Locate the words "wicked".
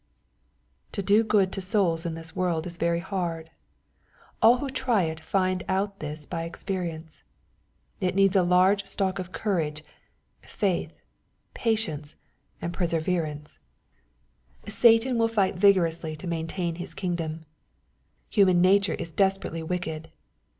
19.61-20.09